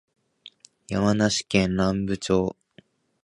[0.87, 2.55] 山梨県南部町